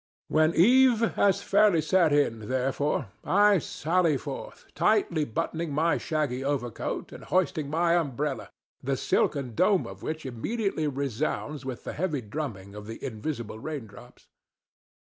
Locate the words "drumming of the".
12.21-12.97